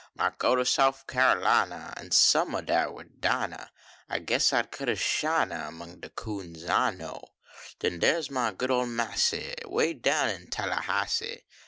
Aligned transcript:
Might 0.15 0.39
go 0.39 0.55
to 0.55 0.65
.Soul" 0.65 0.93
Kyarlina, 1.07 1.93
An 1.95 2.09
stuninah 2.09 2.65
dar 2.65 2.91
wid 2.91 3.21
Dinah, 3.21 3.69
1 4.09 4.25
guess 4.25 4.51
I 4.51 4.63
d 4.63 4.69
cut 4.71 4.89
a 4.89 4.95
shine 4.95 5.51
Among 5.51 5.99
de 5.99 6.09
coons 6.09 6.65
I 6.65 6.89
know. 6.89 7.21
Den 7.77 7.99
dars 7.99 8.31
my 8.31 8.51
good 8.51 8.71
ol 8.71 8.87
massa 8.87 9.53
Way 9.65 9.93
down 9.93 10.29
in 10.29 10.47
Tallahassie. 10.47 11.43